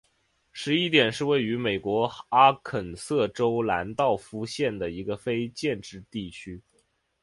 [0.51, 6.59] 十一点是位于美国阿肯色州兰道夫县的一个非建制地区。